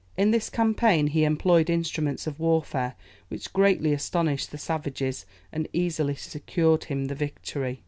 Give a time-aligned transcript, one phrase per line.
[0.17, 2.95] In this campaign he employed instruments of warfare
[3.27, 7.79] which greatly astonished the savages, and easily secured him the victory.